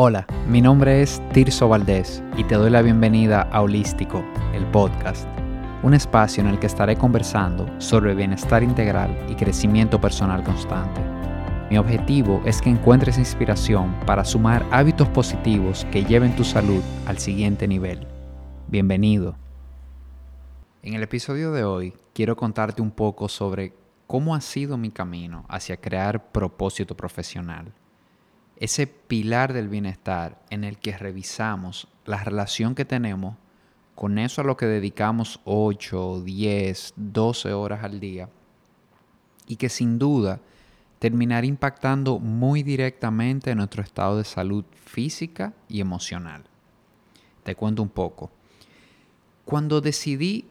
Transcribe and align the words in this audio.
Hola, 0.00 0.28
mi 0.46 0.60
nombre 0.60 1.02
es 1.02 1.20
Tirso 1.32 1.68
Valdés 1.68 2.22
y 2.36 2.44
te 2.44 2.54
doy 2.54 2.70
la 2.70 2.82
bienvenida 2.82 3.42
a 3.50 3.62
Holístico, 3.62 4.24
el 4.54 4.64
podcast, 4.66 5.26
un 5.82 5.92
espacio 5.92 6.40
en 6.40 6.48
el 6.48 6.60
que 6.60 6.68
estaré 6.68 6.94
conversando 6.94 7.68
sobre 7.80 8.14
bienestar 8.14 8.62
integral 8.62 9.10
y 9.28 9.34
crecimiento 9.34 10.00
personal 10.00 10.44
constante. 10.44 11.00
Mi 11.68 11.78
objetivo 11.78 12.40
es 12.44 12.62
que 12.62 12.70
encuentres 12.70 13.18
inspiración 13.18 13.92
para 14.06 14.24
sumar 14.24 14.64
hábitos 14.70 15.08
positivos 15.08 15.84
que 15.90 16.04
lleven 16.04 16.36
tu 16.36 16.44
salud 16.44 16.80
al 17.08 17.18
siguiente 17.18 17.66
nivel. 17.66 18.06
Bienvenido. 18.68 19.34
En 20.80 20.94
el 20.94 21.02
episodio 21.02 21.50
de 21.50 21.64
hoy 21.64 21.92
quiero 22.14 22.36
contarte 22.36 22.80
un 22.82 22.92
poco 22.92 23.28
sobre 23.28 23.74
cómo 24.06 24.36
ha 24.36 24.40
sido 24.40 24.78
mi 24.78 24.92
camino 24.92 25.44
hacia 25.48 25.76
crear 25.76 26.30
propósito 26.30 26.96
profesional 26.96 27.74
ese 28.60 28.86
pilar 28.86 29.52
del 29.52 29.68
bienestar 29.68 30.40
en 30.50 30.64
el 30.64 30.78
que 30.78 30.96
revisamos 30.96 31.88
la 32.04 32.22
relación 32.22 32.74
que 32.74 32.84
tenemos 32.84 33.36
con 33.94 34.18
eso 34.18 34.40
a 34.40 34.44
lo 34.44 34.56
que 34.56 34.66
dedicamos 34.66 35.40
8, 35.44 36.22
10, 36.24 36.94
12 36.96 37.52
horas 37.52 37.84
al 37.84 38.00
día 38.00 38.28
y 39.46 39.56
que 39.56 39.68
sin 39.68 39.98
duda 39.98 40.40
terminará 40.98 41.46
impactando 41.46 42.18
muy 42.18 42.62
directamente 42.62 43.50
en 43.50 43.58
nuestro 43.58 43.82
estado 43.82 44.18
de 44.18 44.24
salud 44.24 44.64
física 44.84 45.52
y 45.68 45.80
emocional. 45.80 46.44
Te 47.44 47.54
cuento 47.54 47.82
un 47.82 47.88
poco. 47.88 48.30
Cuando 49.44 49.80
decidí 49.80 50.46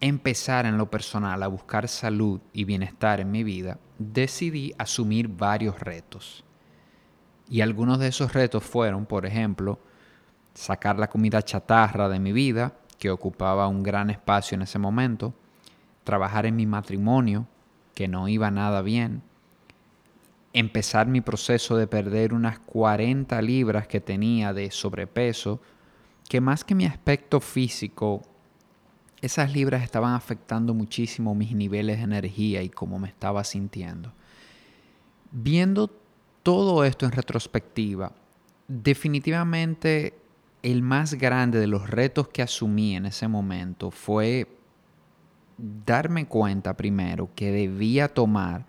empezar 0.00 0.66
en 0.66 0.76
lo 0.76 0.90
personal 0.90 1.42
a 1.42 1.48
buscar 1.48 1.88
salud 1.88 2.40
y 2.52 2.64
bienestar 2.64 3.20
en 3.20 3.30
mi 3.30 3.44
vida, 3.44 3.78
decidí 3.98 4.74
asumir 4.78 5.28
varios 5.28 5.78
retos. 5.80 6.44
Y 7.54 7.60
algunos 7.60 8.00
de 8.00 8.08
esos 8.08 8.32
retos 8.32 8.64
fueron, 8.64 9.06
por 9.06 9.26
ejemplo, 9.26 9.78
sacar 10.54 10.98
la 10.98 11.08
comida 11.08 11.40
chatarra 11.40 12.08
de 12.08 12.18
mi 12.18 12.32
vida, 12.32 12.74
que 12.98 13.12
ocupaba 13.12 13.68
un 13.68 13.84
gran 13.84 14.10
espacio 14.10 14.56
en 14.56 14.62
ese 14.62 14.80
momento, 14.80 15.34
trabajar 16.02 16.46
en 16.46 16.56
mi 16.56 16.66
matrimonio, 16.66 17.46
que 17.94 18.08
no 18.08 18.26
iba 18.26 18.50
nada 18.50 18.82
bien, 18.82 19.22
empezar 20.52 21.06
mi 21.06 21.20
proceso 21.20 21.76
de 21.76 21.86
perder 21.86 22.34
unas 22.34 22.58
40 22.58 23.40
libras 23.40 23.86
que 23.86 24.00
tenía 24.00 24.52
de 24.52 24.72
sobrepeso, 24.72 25.60
que 26.28 26.40
más 26.40 26.64
que 26.64 26.74
mi 26.74 26.86
aspecto 26.86 27.38
físico, 27.38 28.22
esas 29.22 29.52
libras 29.52 29.84
estaban 29.84 30.14
afectando 30.14 30.74
muchísimo 30.74 31.36
mis 31.36 31.52
niveles 31.52 31.98
de 31.98 32.02
energía 32.02 32.62
y 32.64 32.68
cómo 32.68 32.98
me 32.98 33.06
estaba 33.06 33.44
sintiendo. 33.44 34.12
Viendo 35.30 36.02
todo 36.44 36.84
esto 36.84 37.06
en 37.06 37.12
retrospectiva, 37.12 38.12
definitivamente 38.68 40.14
el 40.62 40.82
más 40.82 41.14
grande 41.14 41.58
de 41.58 41.66
los 41.66 41.90
retos 41.90 42.28
que 42.28 42.42
asumí 42.42 42.94
en 42.94 43.06
ese 43.06 43.26
momento 43.26 43.90
fue 43.90 44.46
darme 45.58 46.26
cuenta 46.26 46.76
primero 46.76 47.30
que 47.34 47.50
debía 47.50 48.08
tomar 48.08 48.66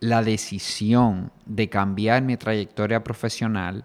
la 0.00 0.22
decisión 0.22 1.32
de 1.44 1.68
cambiar 1.68 2.22
mi 2.22 2.36
trayectoria 2.36 3.02
profesional 3.02 3.84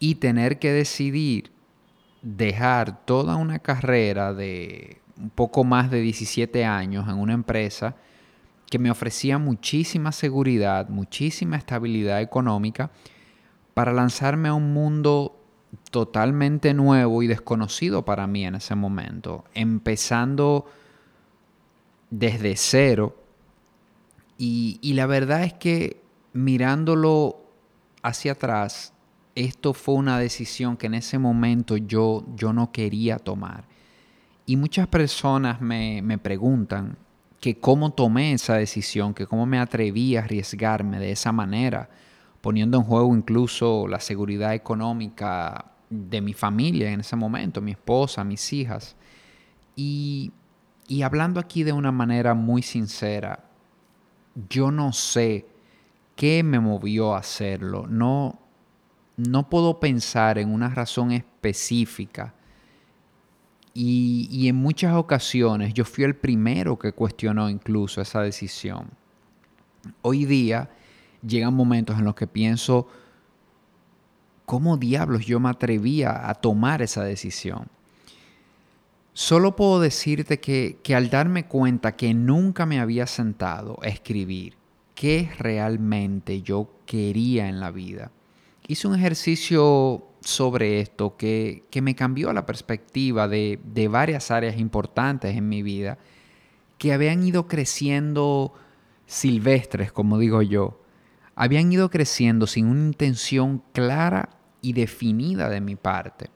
y 0.00 0.16
tener 0.16 0.58
que 0.58 0.72
decidir 0.72 1.52
dejar 2.22 3.04
toda 3.04 3.36
una 3.36 3.60
carrera 3.60 4.34
de 4.34 5.00
un 5.16 5.30
poco 5.30 5.62
más 5.62 5.90
de 5.90 6.00
17 6.00 6.64
años 6.64 7.08
en 7.08 7.14
una 7.16 7.32
empresa 7.32 7.94
que 8.70 8.78
me 8.78 8.90
ofrecía 8.90 9.38
muchísima 9.38 10.12
seguridad, 10.12 10.88
muchísima 10.88 11.56
estabilidad 11.56 12.20
económica 12.20 12.90
para 13.74 13.92
lanzarme 13.92 14.48
a 14.48 14.54
un 14.54 14.72
mundo 14.72 15.38
totalmente 15.90 16.74
nuevo 16.74 17.22
y 17.22 17.26
desconocido 17.26 18.04
para 18.04 18.26
mí 18.26 18.44
en 18.44 18.56
ese 18.56 18.74
momento, 18.74 19.44
empezando 19.54 20.66
desde 22.10 22.56
cero. 22.56 23.16
Y, 24.36 24.92
la 24.94 25.06
verdad 25.06 25.44
es 25.44 25.54
que 25.54 26.00
mirándolo 26.32 27.40
hacia 28.02 28.32
atrás, 28.32 28.92
esto 29.34 29.72
fue 29.72 29.94
una 29.94 30.18
decisión 30.18 30.76
que 30.76 30.86
en 30.86 30.94
ese 30.94 31.18
momento 31.18 31.76
yo, 31.76 32.24
yo 32.36 32.52
no 32.52 32.70
quería 32.70 33.18
tomar. 33.18 33.64
Y 34.46 34.56
muchas 34.56 34.86
personas 34.86 35.60
me, 35.60 36.02
me 36.02 36.18
preguntan, 36.18 36.96
que 37.40 37.58
cómo 37.58 37.90
tomé 37.90 38.32
esa 38.32 38.54
decisión, 38.54 39.14
que 39.14 39.26
cómo 39.26 39.46
me 39.46 39.58
atreví 39.58 40.16
a 40.16 40.20
arriesgarme 40.20 40.98
de 40.98 41.12
esa 41.12 41.32
manera, 41.32 41.88
poniendo 42.40 42.78
en 42.78 42.84
juego 42.84 43.14
incluso 43.14 43.86
la 43.86 44.00
seguridad 44.00 44.54
económica 44.54 45.72
de 45.90 46.20
mi 46.20 46.34
familia 46.34 46.90
en 46.90 47.00
ese 47.00 47.16
momento, 47.16 47.60
mi 47.60 47.72
esposa, 47.72 48.24
mis 48.24 48.52
hijas. 48.52 48.96
Y, 49.76 50.32
y 50.88 51.02
hablando 51.02 51.38
aquí 51.40 51.62
de 51.62 51.72
una 51.72 51.92
manera 51.92 52.34
muy 52.34 52.62
sincera, 52.62 53.44
yo 54.48 54.70
no 54.70 54.92
sé 54.92 55.46
qué 56.16 56.42
me 56.42 56.58
movió 56.58 57.14
a 57.14 57.18
hacerlo. 57.18 57.86
No, 57.88 58.40
no 59.16 59.48
puedo 59.48 59.78
pensar 59.78 60.38
en 60.38 60.52
una 60.52 60.68
razón 60.68 61.12
específica 61.12 62.34
y, 63.74 64.48
en 64.48 64.56
muchas 64.56 64.94
ocasiones 64.94 65.74
yo 65.74 65.84
fui 65.84 66.04
el 66.04 66.16
primero 66.16 66.78
que 66.78 66.92
cuestionó 66.92 67.48
incluso 67.48 68.00
esa 68.00 68.22
decisión. 68.22 68.90
Hoy 70.02 70.24
día 70.24 70.70
llegan 71.26 71.54
momentos 71.54 71.98
en 71.98 72.04
los 72.04 72.14
que 72.14 72.26
pienso, 72.26 72.88
¿cómo 74.46 74.76
diablos 74.76 75.26
yo 75.26 75.40
me 75.40 75.50
atrevía 75.50 76.28
a 76.28 76.34
tomar 76.34 76.82
esa 76.82 77.04
decisión? 77.04 77.68
Solo 79.12 79.56
puedo 79.56 79.80
decirte 79.80 80.40
que, 80.40 80.78
que, 80.82 80.94
al 80.94 81.10
darme 81.10 81.46
cuenta 81.46 81.96
que 81.96 82.14
nunca 82.14 82.66
me 82.66 82.80
había 82.80 83.06
sentado 83.06 83.78
a 83.82 83.88
escribir 83.88 84.54
qué 84.94 85.30
realmente 85.38 86.42
yo 86.42 86.70
quería 86.86 87.48
en 87.48 87.60
la 87.60 87.70
vida, 87.70 88.10
hice 88.66 88.88
un 88.88 88.94
ejercicio 88.94 90.07
sobre 90.20 90.80
esto 90.80 91.16
que, 91.16 91.64
me 91.82 91.94
cambió 91.94 92.32
la 92.32 92.46
perspectiva 92.46 93.28
de, 93.28 93.60
de, 93.64 93.88
varias 93.88 94.30
áreas 94.30 94.58
importantes 94.58 95.36
en 95.36 95.48
mi 95.48 95.62
vida 95.62 95.98
que 96.78 96.92
habían 96.92 97.22
ido 97.22 97.48
creciendo 97.48 98.52
silvestres, 99.06 99.92
como 99.92 100.18
digo 100.18 100.42
yo. 100.42 100.80
Habían 101.34 101.72
ido 101.72 101.90
creciendo 101.90 102.46
sin 102.46 102.66
una 102.66 102.86
intención 102.86 103.62
clara 103.72 104.30
y 104.60 104.72
definida 104.72 105.48
de 105.48 105.60
mi 105.60 105.76
parte. 105.76 106.30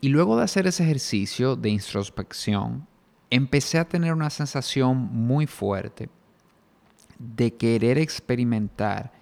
Y 0.00 0.08
luego 0.08 0.36
de 0.36 0.44
hacer 0.44 0.66
ese 0.66 0.84
ejercicio 0.84 1.56
de 1.56 1.70
introspección, 1.70 2.86
empecé 3.30 3.78
a 3.78 3.88
tener 3.88 4.12
una 4.12 4.30
sensación 4.30 4.96
muy 4.96 5.46
fuerte 5.46 6.08
de 7.18 7.54
querer 7.54 7.98
experimentar 7.98 9.15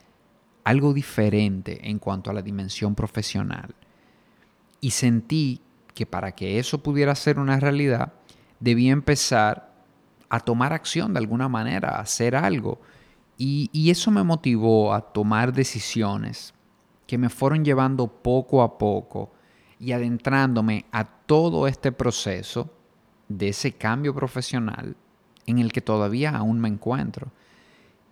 algo 0.65 0.95
diferente 0.95 1.89
en 1.89 1.99
cuanto 1.99 2.31
a 2.31 2.35
la 2.35 2.43
dimensión 2.43 2.95
profesional. 2.95 3.75
Y 4.81 4.91
sentí 4.91 5.61
que 5.95 6.07
para 6.07 6.33
que 6.33 6.59
eso 6.59 6.83
pudiera 6.83 7.15
ser 7.15 7.39
una 7.39 7.61
realidad, 7.61 8.15
debía 8.61 8.93
empezar 8.93 9.73
a 10.29 10.41
tomar 10.41 10.73
acción 10.73 11.13
de 11.13 11.21
alguna 11.21 11.49
manera, 11.49 11.91
a 11.91 12.01
hacer 12.01 12.35
algo. 12.35 12.81
Y, 13.37 13.71
y 13.73 13.91
eso 13.91 14.11
me 14.11 14.25
motivó 14.25 14.95
a 14.95 15.01
tomar 15.01 15.53
decisiones 15.53 16.55
que 17.07 17.19
me 17.19 17.29
fueron 17.29 17.65
llevando 17.65 18.07
poco 18.07 18.63
a 18.63 18.79
poco 18.79 19.33
y 19.79 19.93
adentrándome 19.93 20.87
a 20.91 21.05
todo 21.05 21.67
este 21.69 21.93
proceso 21.93 22.71
de 23.29 23.49
ese 23.49 23.73
cambio 23.73 24.15
profesional 24.15 24.97
en 25.47 25.59
el 25.59 25.73
que 25.73 25.81
todavía 25.81 26.31
aún 26.31 26.61
me 26.61 26.69
encuentro. 26.69 27.31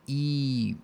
Y 0.06 0.76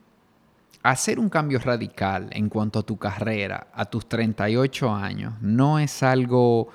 hacer 0.82 1.18
un 1.18 1.28
cambio 1.28 1.58
radical 1.58 2.28
en 2.32 2.48
cuanto 2.48 2.78
a 2.78 2.82
tu 2.82 2.96
carrera 2.96 3.68
a 3.72 3.84
tus 3.84 4.08
38 4.08 4.94
años 4.94 5.34
no 5.40 5.78
es 5.78 6.02
algo 6.02 6.68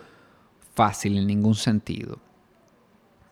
fácil 0.74 1.18
en 1.18 1.28
ningún 1.28 1.56
sentido. 1.56 2.18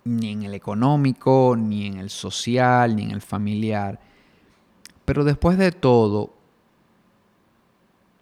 Ni 0.04 0.32
en 0.32 0.44
el 0.44 0.54
económico, 0.54 1.56
ni 1.58 1.86
en 1.86 1.98
el 1.98 2.10
social, 2.10 2.96
ni 2.96 3.04
en 3.04 3.12
el 3.12 3.22
familiar. 3.22 4.00
Pero 5.06 5.24
después 5.24 5.58
de 5.58 5.72
todo, 5.72 6.34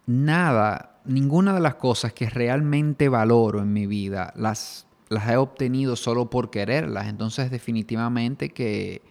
nada, 0.06 1.00
ninguna 1.04 1.54
de 1.54 1.60
las 1.60 1.76
cosas 1.76 2.12
que 2.12 2.28
realmente 2.28 3.08
valoro 3.08 3.60
en 3.60 3.72
mi 3.72 3.86
vida 3.86 4.32
las, 4.36 4.86
las 5.08 5.28
he 5.30 5.36
obtenido 5.36 5.96
solo 5.96 6.28
por 6.28 6.50
quererlas. 6.50 7.06
Entonces 7.06 7.50
definitivamente 7.50 8.50
que 8.50 9.02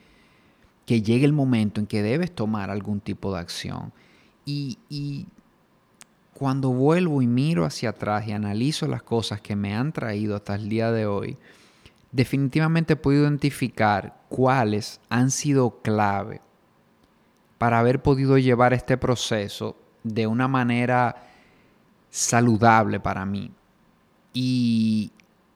que 0.90 1.04
llegue 1.04 1.24
el 1.24 1.34
momento 1.34 1.80
en 1.80 1.86
que 1.86 2.02
debes 2.02 2.34
tomar 2.34 2.72
algún 2.72 3.00
tipo 3.00 3.32
de 3.32 3.40
acción. 3.40 3.94
Y, 4.44 5.28
cuando 6.34 6.72
vuelvo 6.72 7.22
y 7.22 7.28
miro 7.28 7.64
hacia 7.64 7.90
atrás 7.90 8.28
y 8.28 8.32
analizo 8.32 8.88
las 8.88 9.04
cosas 9.04 9.40
que 9.40 9.56
me 9.56 9.76
han 9.76 9.92
traído 9.92 10.36
hasta 10.36 10.56
el 10.56 10.68
día 10.68 10.92
de 10.92 11.06
hoy, 11.06 11.38
definitivamente 12.12 12.96
puedo 12.96 13.22
identificar 13.22 14.20
cuáles 14.30 15.00
han 15.10 15.30
sido 15.30 15.80
clave 15.84 16.42
para 17.60 17.78
haber 17.78 18.02
podido 18.02 18.40
llevar 18.40 18.74
este 18.74 18.98
proceso 18.98 19.76
de 20.04 20.26
una 20.26 20.48
manera 20.48 21.28
saludable 22.10 23.00
para 23.00 23.28
mí. 23.28 23.52
Y, 24.34 25.12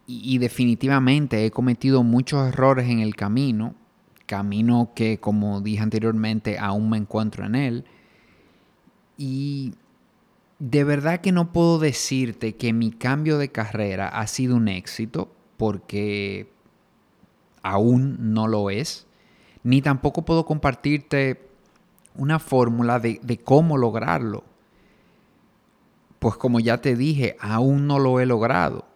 y, 0.06 0.38
definitivamente 0.38 1.44
he 1.44 1.50
cometido 1.50 2.04
muchos 2.04 2.48
errores 2.48 2.88
en 2.88 3.00
el 3.00 3.16
camino, 3.16 3.74
camino 4.34 4.94
que 4.96 5.20
como 5.20 5.62
dije 5.62 5.84
anteriormente 5.84 6.58
aún 6.58 6.90
me 6.90 6.98
encuentro 6.98 7.46
en 7.46 7.54
él. 7.54 7.86
Y 9.16 9.76
de 10.58 10.84
verdad 10.84 11.22
que 11.22 11.32
no 11.32 11.54
puedo 11.54 11.78
decirte 11.78 12.56
que 12.56 12.74
mi 12.74 12.90
cambio 12.90 13.38
de 13.38 13.50
carrera 13.50 14.08
ha 14.08 14.26
sido 14.26 14.56
un 14.56 14.70
éxito 14.70 15.32
porque 15.56 16.50
aún 17.62 18.34
no 18.34 18.48
lo 18.48 18.72
es, 18.72 19.06
ni 19.62 19.84
tampoco 19.84 20.24
puedo 20.24 20.48
compartirte 20.48 21.48
una 22.16 22.40
fórmula 22.40 23.00
de, 23.00 23.20
de 23.22 23.38
cómo 23.38 23.78
lograrlo. 23.78 24.44
Pues 26.18 26.38
como 26.38 26.60
ya 26.60 26.80
te 26.80 26.96
dije, 26.96 27.38
aún 27.40 27.86
no 27.86 28.00
lo 28.00 28.20
he 28.20 28.26
logrado 28.26 28.93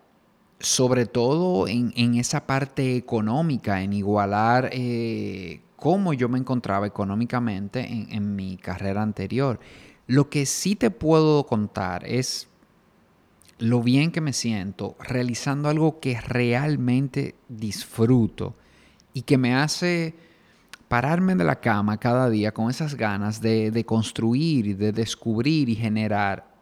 sobre 0.60 1.06
todo 1.06 1.68
en, 1.68 2.16
esa 2.16 2.48
parte 2.48 2.96
económica, 2.96 3.82
en 3.82 3.94
igualar 3.94 4.70
eh, 4.72 5.62
cómo 5.76 6.14
yo 6.14 6.30
me 6.30 6.40
encontraba 6.40 6.88
económicamente 6.88 7.82
en, 7.82 8.12
en, 8.12 8.36
mi 8.36 8.58
carrera 8.58 9.04
anterior. 9.04 9.60
Lo 10.08 10.30
que 10.30 10.46
sí 10.46 10.76
te 10.76 10.90
puedo 10.90 11.46
contar 11.46 12.06
es 12.08 12.48
lo 13.60 13.82
bien 13.82 14.12
que 14.12 14.22
me 14.22 14.34
siento 14.34 14.96
realizando 15.00 15.70
algo 15.70 16.00
que 16.00 16.20
realmente 16.22 17.36
disfruto 17.50 18.56
y 19.14 19.24
que 19.24 19.38
me 19.38 19.56
hace 19.56 20.16
pararme 20.88 21.36
de 21.36 21.44
la 21.44 21.60
cama 21.60 21.98
cada 21.98 22.30
día 22.30 22.54
con 22.54 22.70
esas 22.70 22.96
ganas 22.96 23.42
de, 23.42 23.72
de 23.72 23.86
construir, 23.86 24.78
de 24.78 24.92
descubrir 24.92 25.70
y 25.70 25.76
generar 25.76 26.57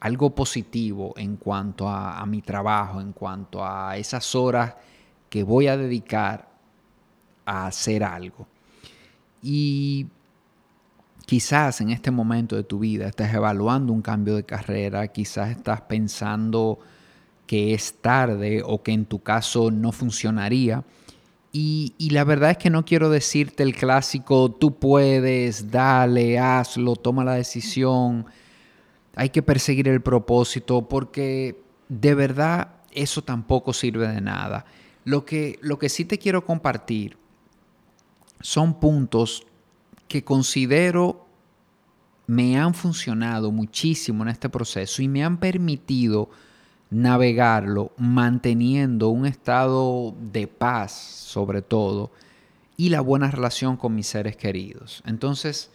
algo 0.00 0.34
positivo 0.34 1.12
en 1.16 1.36
cuanto 1.36 1.88
a, 1.88 2.24
mi 2.26 2.40
trabajo, 2.40 3.00
en 3.00 3.12
cuanto 3.12 3.64
a 3.64 3.96
esas 3.96 4.34
horas 4.34 4.74
que 5.28 5.42
voy 5.42 5.66
a 5.66 5.76
dedicar 5.76 6.48
a 7.44 7.66
hacer 7.66 8.04
algo. 8.04 8.46
Y 9.42 10.06
quizás 11.26 11.80
en 11.80 11.90
este 11.90 12.10
momento 12.10 12.54
de 12.54 12.62
tu 12.62 12.78
vida 12.78 13.08
estás 13.08 13.34
evaluando 13.34 13.92
un 13.92 14.02
cambio 14.02 14.36
de 14.36 14.44
carrera, 14.44 15.08
quizás 15.08 15.50
estás 15.50 15.80
pensando 15.82 16.78
que 17.46 17.74
es 17.74 18.00
tarde 18.00 18.62
o 18.64 18.82
que 18.82 18.92
en 18.92 19.04
tu 19.04 19.22
caso 19.22 19.70
no 19.70 19.90
funcionaría. 19.90 20.84
Y, 21.50 21.94
y, 21.96 22.10
la 22.10 22.24
verdad 22.24 22.50
es 22.50 22.58
que 22.58 22.68
no 22.68 22.84
quiero 22.84 23.08
decirte 23.08 23.62
el 23.62 23.74
clásico, 23.74 24.50
tú 24.50 24.78
puedes, 24.78 25.70
dale, 25.70 26.38
hazlo, 26.38 26.94
toma 26.94 27.24
la 27.24 27.34
decisión 27.34 28.26
hay 29.14 29.30
que 29.30 29.42
perseguir 29.42 29.88
el 29.88 30.00
propósito 30.00 30.88
porque 30.88 31.60
de 31.88 32.14
verdad 32.14 32.76
eso 32.90 33.22
tampoco 33.22 33.72
sirve 33.72 34.08
de 34.08 34.20
nada. 34.20 34.64
Lo 35.04 35.24
que, 35.24 35.58
lo 35.62 35.78
que 35.78 35.88
sí 35.88 36.04
te 36.04 36.18
quiero 36.18 36.44
compartir 36.44 37.16
son 38.40 38.78
puntos 38.78 39.46
que 40.06 40.24
considero 40.24 41.26
me 42.26 42.58
han 42.58 42.74
funcionado 42.74 43.50
muchísimo 43.50 44.22
en 44.22 44.28
este 44.28 44.48
proceso 44.48 45.02
y 45.02 45.08
me 45.08 45.24
han 45.24 45.38
permitido 45.38 46.30
navegarlo 46.90 47.92
manteniendo 47.96 49.08
un 49.08 49.26
estado 49.26 50.14
de 50.20 50.46
paz 50.46 50.92
sobre 50.92 51.62
todo 51.62 52.10
y 52.76 52.90
la 52.90 53.00
buena 53.00 53.30
relación 53.30 53.76
con 53.76 53.94
mis 53.94 54.06
seres 54.06 54.36
queridos. 54.36 55.02
Entonces, 55.04 55.70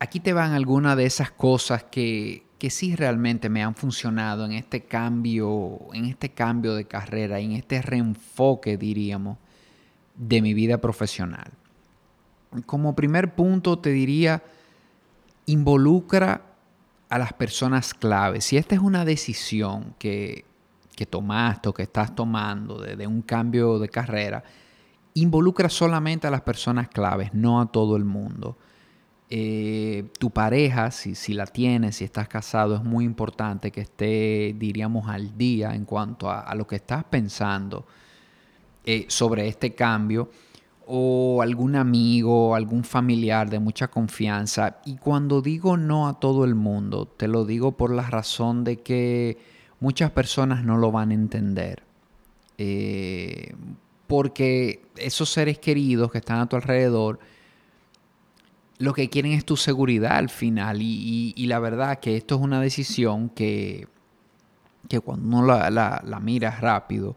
aquí 0.00 0.18
te 0.18 0.32
van 0.32 0.52
algunas 0.52 0.96
de 0.96 1.04
esas 1.04 1.30
cosas 1.30 1.84
que, 1.84 2.44
que 2.58 2.70
sí 2.70 2.96
realmente 2.96 3.48
me 3.48 3.62
han 3.62 3.74
funcionado 3.74 4.44
en 4.44 4.52
este 4.52 4.82
cambio, 4.82 5.78
en 5.92 6.06
este 6.06 6.30
cambio 6.30 6.74
de 6.74 6.86
carrera, 6.86 7.38
en 7.38 7.52
este 7.52 7.80
reenfoque, 7.80 8.76
diríamos, 8.76 9.38
de 10.16 10.42
mi 10.42 10.54
vida 10.54 10.78
profesional. 10.78 11.52
Como 12.66 12.96
primer 12.96 13.34
punto 13.34 13.78
te 13.78 13.90
diría, 13.90 14.42
involucra 15.46 16.42
a 17.08 17.18
las 17.18 17.32
personas 17.34 17.94
claves. 17.94 18.44
Si 18.44 18.56
esta 18.56 18.74
es 18.74 18.80
una 18.80 19.04
decisión 19.04 19.94
que, 19.98 20.44
que 20.96 21.06
tomaste 21.06 21.68
o 21.68 21.74
que 21.74 21.82
estás 21.82 22.14
tomando 22.14 22.78
de 22.78 23.06
un 23.06 23.22
cambio 23.22 23.78
de 23.78 23.88
carrera, 23.88 24.42
involucra 25.14 25.68
solamente 25.68 26.26
a 26.26 26.30
las 26.30 26.42
personas 26.42 26.88
claves, 26.88 27.34
no 27.34 27.60
a 27.60 27.66
todo 27.66 27.96
el 27.96 28.04
mundo. 28.04 28.56
Eh, 29.32 30.08
tu 30.18 30.30
pareja, 30.30 30.90
si, 30.90 31.14
si, 31.14 31.34
la 31.34 31.46
tienes, 31.46 31.96
si 31.96 32.04
estás 32.04 32.26
casado, 32.26 32.74
es 32.74 32.82
muy 32.82 33.04
importante 33.04 33.70
que 33.70 33.80
esté, 33.80 34.56
diríamos, 34.58 35.08
al 35.08 35.38
día 35.38 35.72
en 35.72 35.84
cuanto 35.84 36.28
a, 36.28 36.52
lo 36.56 36.66
que 36.66 36.76
estás 36.76 37.04
pensando 37.04 37.86
eh, 38.84 39.06
sobre 39.08 39.46
este 39.46 39.72
cambio 39.72 40.30
o 40.92 41.42
algún 41.42 41.76
amigo, 41.76 42.56
algún 42.56 42.82
familiar 42.82 43.48
de 43.48 43.60
mucha 43.60 43.86
confianza. 43.86 44.78
Y 44.84 44.96
cuando 44.96 45.40
digo 45.40 45.76
no 45.76 46.08
a 46.08 46.18
todo 46.18 46.44
el 46.44 46.56
mundo, 46.56 47.06
te 47.06 47.28
lo 47.28 47.44
digo 47.44 47.76
por 47.76 47.92
la 47.92 48.10
razón 48.10 48.64
de 48.64 48.78
que 48.78 49.38
muchas 49.78 50.10
personas 50.10 50.64
no 50.64 50.76
lo 50.76 50.90
van 50.90 51.12
a 51.12 51.14
entender. 51.14 51.84
Eh, 52.58 53.54
porque 54.08 54.82
esos 54.96 55.30
seres 55.30 55.60
queridos 55.60 56.10
que 56.10 56.18
están 56.18 56.40
a 56.40 56.48
tu 56.48 56.56
alrededor, 56.56 57.20
lo 58.80 58.94
que 58.94 59.10
quieren 59.10 59.32
es 59.32 59.44
tu 59.44 59.58
seguridad 59.58 60.16
al 60.16 60.30
final. 60.30 60.78
Y, 60.80 61.46
la 61.46 61.58
verdad 61.58 62.00
que 62.00 62.16
esto 62.16 62.36
es 62.36 62.40
una 62.40 62.62
decisión 62.62 63.28
que, 63.28 63.86
que 64.88 65.00
cuando 65.00 65.28
uno 65.28 65.46
la, 65.46 65.70
la, 66.02 66.20
mira 66.20 66.50
rápido, 66.50 67.14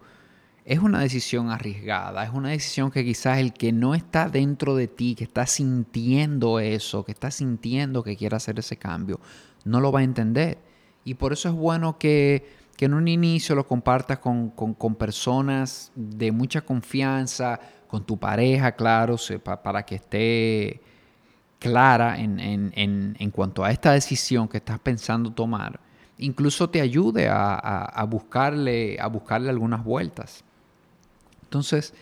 es 0.65 0.79
una 0.79 0.99
decisión 0.99 1.51
arriesgada, 1.51 2.25
es 2.25 2.31
una 2.31 2.49
decisión 2.49 2.91
que 2.91 3.05
quizás 3.05 3.37
el 3.37 3.53
que 3.53 3.71
no 3.71 3.95
está 3.95 4.27
dentro 4.27 4.75
de 4.75 4.89
ti, 4.89 5.15
que 5.15 5.23
está 5.23 5.47
sintiendo 5.47 6.59
eso, 6.59 7.05
que 7.05 7.13
está 7.13 7.31
sintiendo 7.31 8.03
que 8.03 8.17
quiere 8.17 8.35
hacer 8.35 8.59
ese 8.59 8.75
cambio, 8.75 9.21
no 9.63 9.79
lo 9.79 9.93
va 9.93 10.01
a 10.01 10.03
entender. 10.03 10.57
Y 11.05 11.13
por 11.13 11.31
eso 11.31 11.47
es 11.47 11.55
bueno 11.55 11.97
que, 11.97 12.45
que 12.75 12.85
en 12.85 12.93
un 12.93 13.07
inicio 13.07 13.55
lo 13.55 13.65
compartas 13.65 14.19
con, 14.19 14.49
con, 14.49 14.73
con, 14.73 14.95
personas 14.95 15.93
de 15.95 16.33
mucha 16.33 16.59
confianza, 16.59 17.57
con 17.87 18.05
tu 18.05 18.17
pareja, 18.17 18.73
claro, 18.73 19.15
para 19.63 19.83
que 19.83 19.95
esté 19.95 20.81
clara 21.63 22.19
en, 22.19 23.31
cuanto 23.31 23.63
a 23.63 23.71
esta 23.71 23.93
decisión 23.93 24.49
que 24.49 24.57
estás 24.57 24.79
pensando 24.79 25.31
tomar, 25.31 25.79
incluso 26.17 26.69
te 26.69 26.81
ayude 26.81 27.29
a, 27.29 28.05
buscarle, 28.09 28.99
a 28.99 29.07
buscarle 29.07 29.49
algunas 29.49 29.81
vueltas. 29.81 30.43
Entonces, 31.43 31.93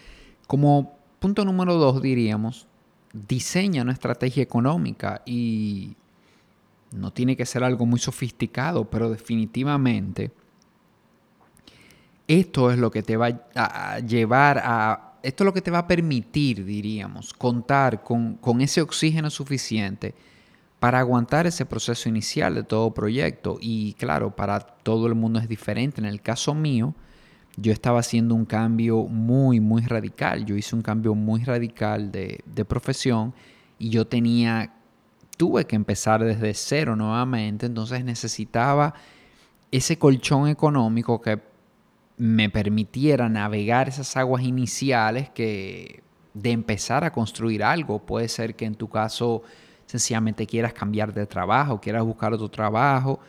como 0.47 0.95
punto 1.19 1.45
número 1.45 1.75
dos 1.75 2.01
diríamos, 2.01 2.65
diseña 3.13 3.83
una 3.83 3.93
estrategia 3.93 4.41
económica 4.41 5.21
y 5.27 5.95
no 6.91 7.11
tiene 7.11 7.37
que 7.37 7.45
ser 7.45 7.63
algo 7.63 7.85
muy 7.85 7.99
sofisticado, 7.99 8.85
pero 8.85 9.11
definitivamente 9.11 10.31
esto 12.27 12.71
es 12.71 12.79
lo 12.79 12.89
que 12.89 13.03
te 13.03 13.15
va 13.15 13.29
a 13.53 13.99
llevar 13.99 14.59
a 14.63 15.10
esto 15.23 15.43
es 15.43 15.45
lo 15.45 15.53
que 15.53 15.61
te 15.61 15.71
va 15.71 15.79
a 15.79 15.87
permitir, 15.87 16.65
diríamos, 16.65 17.33
contar 17.33 18.03
con, 18.03 18.39
ese 18.59 18.81
oxígeno 18.81 19.29
suficiente 19.29 20.13
para 20.79 20.99
aguantar 20.99 21.45
ese 21.45 21.65
proceso 21.65 22.09
inicial 22.09 22.55
de 22.55 22.63
todo 22.63 22.93
proyecto. 22.93 23.57
Y 23.61 23.93
claro, 23.93 24.35
para 24.35 24.59
todo 24.59 25.07
el 25.07 25.15
mundo 25.15 25.39
es 25.39 25.47
diferente. 25.47 26.01
En 26.01 26.05
el 26.05 26.21
caso 26.21 26.55
mío, 26.55 26.95
yo 27.55 27.71
estaba 27.71 27.99
haciendo 27.99 28.33
un 28.33 28.45
cambio 28.45 29.03
muy, 29.03 29.59
muy 29.59 29.83
radical. 29.83 30.45
Yo 30.45 30.55
hice 30.55 30.75
un 30.75 30.81
cambio 30.81 31.13
muy 31.13 31.43
radical 31.43 32.11
de, 32.11 32.41
de 32.45 32.65
profesión 32.65 33.33
y 33.77 33.89
yo 33.89 34.07
tenía, 34.07 34.73
tuve 35.37 35.65
que 35.65 35.75
empezar 35.75 36.23
desde 36.23 36.53
cero 36.55 36.95
nuevamente. 36.95 37.67
Entonces 37.67 38.03
necesitaba 38.03 38.95
ese 39.69 39.97
colchón 39.97 40.47
económico 40.47 41.21
que 41.21 41.50
me 42.17 42.49
permitiera 42.49 43.29
navegar 43.29 43.89
esas 43.89 44.15
aguas 44.17 44.43
iniciales 44.43 45.29
que 45.29 46.03
de 46.33 46.51
empezar 46.51 47.03
a 47.03 47.11
construir 47.11 47.63
algo. 47.63 47.99
Puede 48.05 48.29
ser 48.29 48.55
que 48.55 48.65
en 48.65 48.75
tu 48.75 48.89
caso 48.89 49.43
sencillamente 49.85 50.47
quieras 50.47 50.73
cambiar 50.73 51.13
de 51.13 51.25
trabajo, 51.25 51.81
quieras 51.81 52.03
buscar 52.03 52.33
otro 52.33 52.49
trabajo, 52.49 53.19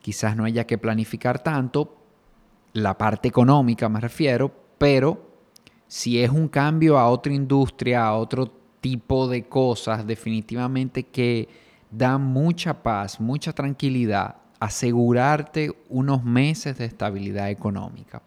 quizás 0.00 0.36
no 0.36 0.44
haya 0.44 0.66
que 0.66 0.78
planificar 0.78 1.38
tanto, 1.38 1.96
la 2.72 2.96
parte 2.96 3.28
económica 3.28 3.88
me 3.88 4.00
refiero, 4.00 4.52
pero 4.78 5.30
si 5.86 6.22
es 6.22 6.30
un 6.30 6.48
cambio 6.48 6.98
a 6.98 7.08
otra 7.08 7.32
industria, 7.32 8.06
a 8.06 8.14
otro 8.14 8.50
tipo 8.80 9.28
de 9.28 9.44
cosas, 9.44 10.06
definitivamente 10.06 11.04
que 11.04 11.48
da 11.90 12.18
mucha 12.18 12.82
paz, 12.82 13.20
mucha 13.20 13.52
tranquilidad 13.52 14.41
asegurarte 14.62 15.74
unos 15.88 16.22
meses 16.22 16.78
de 16.78 16.84
estabilidad 16.84 17.50
económica. 17.50 18.22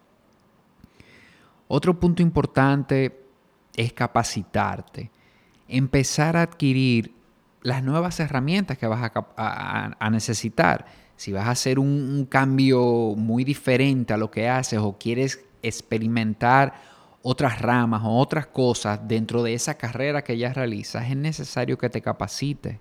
Otro 1.66 1.98
punto 1.98 2.20
importante 2.20 3.24
es 3.74 3.94
capacitarte, 3.94 5.10
empezar 5.66 6.36
a 6.36 6.42
adquirir 6.42 7.14
las 7.62 7.82
nuevas 7.82 8.20
herramientas 8.20 8.76
que 8.76 8.86
vas 8.86 9.12
a, 9.38 10.10
necesitar, 10.10 10.84
si 11.16 11.32
vas 11.32 11.46
a 11.46 11.52
hacer 11.52 11.78
un, 11.78 12.26
cambio 12.26 13.14
muy 13.16 13.42
diferente 13.42 14.12
a 14.12 14.18
lo 14.18 14.30
que 14.30 14.46
haces 14.46 14.78
o 14.78 14.98
quieres 14.98 15.42
experimentar 15.62 16.74
otras 17.22 17.62
ramas 17.62 18.02
o 18.04 18.10
otras 18.10 18.46
cosas 18.46 19.00
dentro 19.08 19.42
de 19.42 19.54
esa 19.54 19.78
carrera 19.78 20.22
que 20.22 20.36
ya 20.36 20.52
realizas, 20.52 21.08
es 21.08 21.16
necesario 21.16 21.78
que 21.78 21.88
te 21.88 22.02
capacites. 22.02 22.76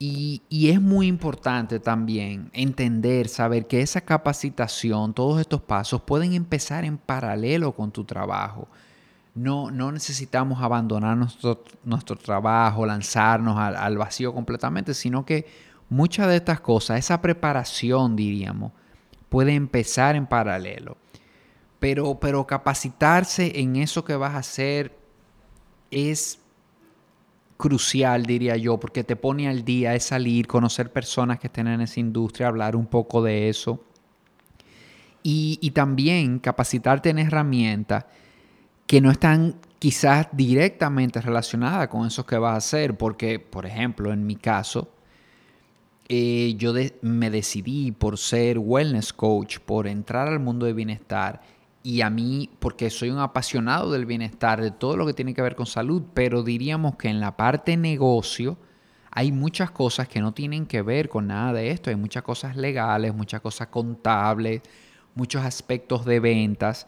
Y, 0.00 0.42
y, 0.48 0.70
es 0.70 0.80
muy 0.80 1.08
importante 1.08 1.80
también 1.80 2.50
entender, 2.52 3.28
saber 3.28 3.66
que 3.66 3.80
esa 3.80 4.00
capacitación, 4.00 5.12
todos 5.12 5.40
estos 5.40 5.60
pasos 5.60 6.02
pueden 6.02 6.34
empezar 6.34 6.84
en 6.84 6.98
paralelo 6.98 7.72
con 7.74 7.90
tu 7.90 8.04
trabajo. 8.04 8.68
No, 9.34 9.72
no 9.72 9.90
necesitamos 9.90 10.62
abandonar 10.62 11.16
nuestro, 11.16 11.64
nuestro 11.82 12.14
trabajo, 12.14 12.86
lanzarnos 12.86 13.58
al, 13.58 13.74
al 13.74 13.98
vacío 13.98 14.32
completamente, 14.32 14.94
sino 14.94 15.26
que 15.26 15.46
muchas 15.88 16.28
de 16.28 16.36
estas 16.36 16.60
cosas, 16.60 17.00
esa 17.00 17.20
preparación, 17.20 18.14
diríamos, 18.14 18.72
puede 19.28 19.54
empezar 19.54 20.16
en 20.16 20.26
paralelo. 20.26 20.96
Pero, 21.80 22.18
pero 22.18 22.46
capacitarse 22.46 23.60
en 23.60 23.76
eso 23.76 24.04
que 24.04 24.16
vas 24.16 24.34
a 24.34 24.38
hacer 24.38 24.96
es 25.90 26.40
crucial, 27.58 28.24
diría 28.24 28.56
yo, 28.56 28.78
porque 28.78 29.04
te 29.04 29.16
pone 29.16 29.48
al 29.48 29.64
día, 29.64 29.94
es 29.94 30.04
salir, 30.04 30.46
conocer 30.46 30.92
personas 30.92 31.38
que 31.40 31.48
estén 31.48 31.66
en 31.66 31.82
esa 31.82 32.00
industria, 32.00 32.46
hablar 32.46 32.76
un 32.76 32.86
poco 32.86 33.20
de 33.20 33.50
eso. 33.50 33.84
Y, 35.22 35.72
también 35.72 36.38
capacitarte 36.38 37.10
en 37.10 37.18
herramientas 37.18 38.06
que 38.86 39.02
no 39.02 39.10
están 39.10 39.56
quizás 39.78 40.28
directamente 40.32 41.20
relacionadas 41.20 41.88
con 41.88 42.06
eso 42.06 42.24
que 42.24 42.38
vas 42.38 42.54
a 42.54 42.56
hacer, 42.56 42.96
porque, 42.96 43.38
por 43.38 43.66
ejemplo, 43.66 44.10
en 44.12 44.24
mi 44.24 44.36
caso, 44.36 44.90
eh, 46.08 46.54
yo 46.56 46.72
me 47.02 47.28
decidí 47.28 47.92
por 47.92 48.16
ser 48.16 48.58
wellness 48.58 49.12
coach, 49.12 49.58
por 49.58 49.86
entrar 49.86 50.28
al 50.28 50.38
mundo 50.38 50.64
de 50.64 50.72
bienestar 50.72 51.42
y 51.88 52.02
a 52.02 52.10
mí, 52.10 52.50
porque 52.58 52.90
soy 52.90 53.08
un 53.08 53.18
apasionado 53.18 53.90
del 53.90 54.04
bienestar, 54.04 54.60
de 54.60 54.70
todo 54.70 54.94
lo 54.98 55.06
que 55.06 55.14
tiene 55.14 55.32
que 55.32 55.40
ver 55.40 55.56
con 55.56 55.64
salud, 55.64 56.02
pero 56.12 56.42
diríamos 56.42 56.96
que 56.96 57.08
en 57.08 57.18
la 57.18 57.38
parte 57.38 57.78
negocio 57.78 58.58
hay 59.10 59.32
muchas 59.32 59.70
cosas 59.70 60.06
que 60.06 60.20
no 60.20 60.34
tienen 60.34 60.66
que 60.66 60.82
ver 60.82 61.08
con 61.08 61.28
nada 61.28 61.54
de 61.54 61.70
esto, 61.70 61.88
hay 61.88 61.96
muchas 61.96 62.24
cosas 62.24 62.58
legales, 62.58 63.14
muchas 63.14 63.40
cosas 63.40 63.68
contables, 63.68 64.60
muchos 65.14 65.42
aspectos 65.42 66.04
de 66.04 66.20
ventas, 66.20 66.86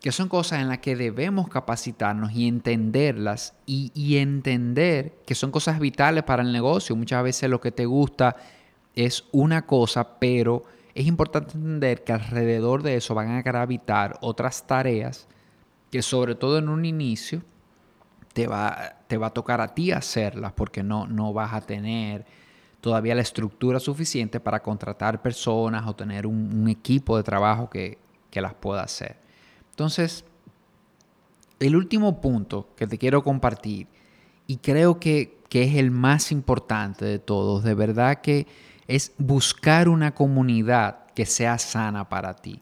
que 0.00 0.10
son 0.10 0.28
cosas 0.28 0.62
en 0.62 0.68
las 0.68 0.78
que 0.78 0.96
debemos 0.96 1.48
capacitarnos 1.48 2.32
y 2.32 2.48
entenderlas 2.48 3.54
y, 3.66 3.92
y 3.94 4.16
entender 4.16 5.14
que 5.26 5.36
son 5.36 5.52
cosas 5.52 5.78
vitales 5.78 6.24
para 6.24 6.42
el 6.42 6.50
negocio. 6.50 6.96
Muchas 6.96 7.22
veces 7.22 7.48
lo 7.48 7.60
que 7.60 7.70
te 7.70 7.86
gusta 7.86 8.34
es 8.96 9.22
una 9.30 9.64
cosa, 9.64 10.18
pero 10.18 10.64
es 11.00 11.06
importante 11.06 11.56
entender 11.56 12.04
que 12.04 12.12
alrededor 12.12 12.82
de 12.82 12.96
eso 12.96 13.14
van 13.14 13.30
a 13.30 13.42
gravitar 13.42 14.18
otras 14.20 14.66
tareas 14.66 15.26
que 15.90 16.02
sobre 16.02 16.34
todo 16.34 16.58
en 16.58 16.68
un 16.68 16.84
inicio 16.84 17.42
te 18.34 18.46
va, 18.46 18.96
te 19.06 19.16
va 19.16 19.28
a 19.28 19.30
tocar 19.30 19.60
a 19.60 19.74
ti 19.74 19.92
hacerlas 19.92 20.52
porque 20.52 20.82
no, 20.82 21.06
no 21.06 21.32
vas 21.32 21.54
a 21.54 21.62
tener 21.62 22.26
todavía 22.82 23.14
la 23.14 23.22
estructura 23.22 23.80
suficiente 23.80 24.40
para 24.40 24.62
contratar 24.62 25.22
personas 25.22 25.86
o 25.86 25.96
tener 25.96 26.26
un, 26.26 26.68
equipo 26.68 27.16
de 27.16 27.22
trabajo 27.22 27.68
que, 27.70 27.98
las 28.32 28.54
pueda 28.54 28.82
hacer. 28.82 29.16
Entonces, 29.70 30.24
el 31.58 31.76
último 31.76 32.20
punto 32.20 32.68
que 32.76 32.86
te 32.86 32.98
quiero 32.98 33.24
compartir, 33.24 33.88
y 34.46 34.58
creo 34.58 35.00
que, 35.00 35.38
que 35.48 35.64
es 35.64 35.76
el 35.76 35.90
más 35.90 36.30
importante 36.30 37.04
de 37.04 37.18
todos, 37.18 37.64
de 37.64 37.74
verdad 37.74 38.20
que 38.20 38.46
es 38.90 39.12
buscar 39.18 39.88
una 39.88 40.14
comunidad 40.14 41.06
que 41.14 41.24
sea 41.24 41.58
sana 41.58 42.08
para 42.08 42.34
ti. 42.34 42.60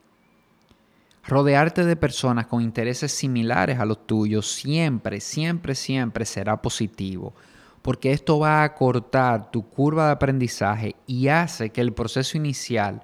Rodearte 1.26 1.86
de 1.86 1.96
personas 1.96 2.46
con 2.46 2.60
intereses 2.60 3.12
similares 3.12 3.78
a 3.78 3.86
los 3.86 4.06
tuyos 4.06 4.50
siempre, 4.50 5.20
siempre, 5.20 5.74
siempre 5.74 6.26
será 6.26 6.60
positivo, 6.60 7.34
porque 7.80 8.12
esto 8.12 8.38
va 8.38 8.60
a 8.60 8.64
acortar 8.64 9.50
tu 9.50 9.66
curva 9.70 10.06
de 10.06 10.12
aprendizaje 10.12 10.96
y 11.06 11.28
hace 11.28 11.70
que 11.70 11.80
el 11.80 11.94
proceso 11.94 12.36
inicial 12.36 13.02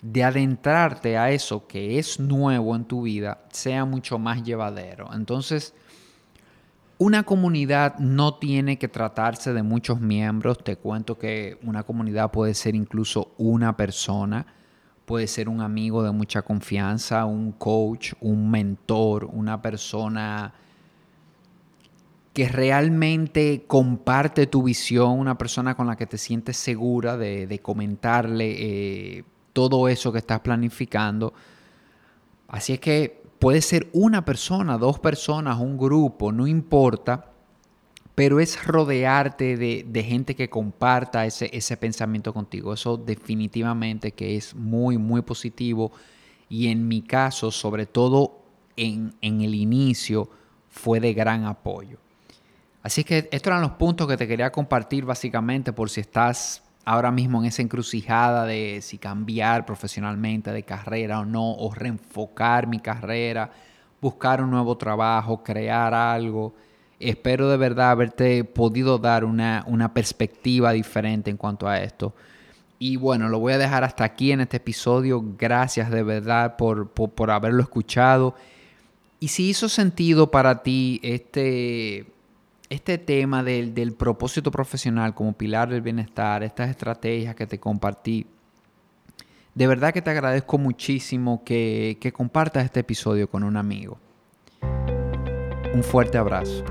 de 0.00 0.24
adentrarte 0.24 1.18
a 1.18 1.30
eso 1.30 1.66
que 1.66 1.98
es 1.98 2.18
nuevo 2.18 2.74
en 2.74 2.86
tu 2.86 3.02
vida 3.02 3.44
sea 3.52 3.84
mucho 3.84 4.18
más 4.18 4.42
llevadero. 4.42 5.10
Entonces, 5.12 5.74
una 7.02 7.24
comunidad 7.24 7.98
no 7.98 8.34
tiene 8.34 8.78
que 8.78 8.86
tratarse 8.86 9.52
de 9.52 9.64
muchos 9.64 10.00
miembros. 10.00 10.62
Te 10.62 10.76
cuento 10.76 11.18
que 11.18 11.58
una 11.64 11.82
comunidad 11.82 12.30
puede 12.30 12.54
ser 12.54 12.76
incluso 12.76 13.34
una 13.38 13.76
persona, 13.76 14.46
puede 15.04 15.26
ser 15.26 15.48
un 15.48 15.62
amigo 15.62 16.04
de 16.04 16.12
mucha 16.12 16.42
confianza, 16.42 17.24
un 17.24 17.50
coach, 17.50 18.12
un 18.20 18.48
mentor, 18.48 19.24
una 19.24 19.60
persona 19.60 20.54
que 22.32 22.48
realmente 22.48 23.64
comparte 23.66 24.46
tu 24.46 24.62
visión, 24.62 25.18
una 25.18 25.36
persona 25.36 25.74
con 25.74 25.88
la 25.88 25.96
que 25.96 26.06
te 26.06 26.18
sientes 26.18 26.56
segura 26.56 27.16
de, 27.16 27.58
comentarle 27.60 29.16
eh, 29.18 29.24
todo 29.52 29.88
eso 29.88 30.12
que 30.12 30.18
estás 30.18 30.38
planificando. 30.38 31.34
Así 32.46 32.74
es 32.74 32.78
que 32.78 33.21
Puede 33.42 33.60
ser 33.60 33.90
una 33.92 34.24
persona, 34.24 34.78
dos 34.78 35.00
personas, 35.00 35.58
un 35.58 35.76
grupo, 35.76 36.30
no 36.30 36.46
importa, 36.46 37.32
pero 38.14 38.38
es 38.38 38.64
rodearte 38.64 39.56
de, 39.56 40.04
gente 40.04 40.36
que 40.36 40.48
comparta 40.48 41.26
ese, 41.26 41.50
ese, 41.52 41.76
pensamiento 41.76 42.32
contigo. 42.32 42.72
Eso 42.72 42.96
definitivamente 42.96 44.12
que 44.12 44.36
es 44.36 44.54
muy, 44.54 44.96
muy 44.96 45.22
positivo 45.22 45.90
y 46.48 46.68
en 46.68 46.86
mi 46.86 47.02
caso, 47.02 47.50
sobre 47.50 47.86
todo 47.86 48.44
en, 48.76 49.12
en 49.20 49.40
el 49.40 49.56
inicio, 49.56 50.30
fue 50.68 51.00
de 51.00 51.12
gran 51.12 51.44
apoyo. 51.44 51.98
Así 52.80 53.02
que 53.02 53.28
estos 53.32 53.48
eran 53.48 53.62
los 53.62 53.72
puntos 53.72 54.06
que 54.06 54.16
te 54.16 54.28
quería 54.28 54.52
compartir 54.52 55.04
básicamente 55.04 55.72
por 55.72 55.90
si 55.90 56.00
estás 56.00 56.61
ahora 56.84 57.10
mismo 57.10 57.40
en 57.40 57.46
esa 57.46 57.62
encrucijada 57.62 58.44
de 58.46 58.80
si 58.82 58.98
cambiar 58.98 59.64
profesionalmente 59.64 60.50
de 60.52 60.62
carrera 60.62 61.20
o 61.20 61.24
no, 61.24 61.52
o 61.52 61.72
reenfocar 61.72 62.66
mi 62.66 62.80
carrera, 62.80 63.50
buscar 64.00 64.42
un 64.42 64.50
nuevo 64.50 64.76
trabajo, 64.76 65.42
crear 65.42 65.94
algo. 65.94 66.54
Espero 66.98 67.48
de 67.48 67.56
verdad 67.56 67.90
haberte 67.90 68.44
podido 68.44 68.98
dar 68.98 69.24
una, 69.24 69.90
perspectiva 69.94 70.72
diferente 70.72 71.30
en 71.30 71.36
cuanto 71.36 71.68
a 71.68 71.80
esto. 71.80 72.14
Y 72.78 72.96
bueno, 72.96 73.28
lo 73.28 73.38
voy 73.38 73.52
a 73.52 73.58
dejar 73.58 73.84
hasta 73.84 74.04
aquí 74.04 74.32
en 74.32 74.40
este 74.40 74.56
episodio. 74.56 75.22
Gracias 75.38 75.90
de 75.90 76.02
verdad 76.02 76.56
por, 76.56 76.90
por 76.90 77.30
haberlo 77.30 77.62
escuchado. 77.62 78.34
Y 79.20 79.28
si 79.28 79.48
hizo 79.48 79.68
sentido 79.68 80.32
para 80.32 80.64
ti 80.64 80.98
este, 81.04 82.11
este 82.72 82.96
tema 82.96 83.42
del, 83.42 83.92
propósito 83.92 84.50
profesional 84.50 85.14
como 85.14 85.34
pilar 85.34 85.68
del 85.68 85.82
bienestar, 85.82 86.42
estas 86.42 86.70
estrategias 86.70 87.34
que 87.34 87.46
te 87.46 87.60
compartí, 87.60 88.26
de 89.54 89.66
verdad 89.66 89.92
que 89.92 90.00
te 90.00 90.10
agradezco 90.10 90.56
muchísimo 90.56 91.44
que, 91.44 91.98
que 92.00 92.12
compartas 92.12 92.64
este 92.64 92.80
episodio 92.80 93.28
con 93.28 93.44
un 93.44 93.58
amigo. 93.58 93.98
Un 95.74 95.82
fuerte 95.82 96.16
abrazo. 96.16 96.64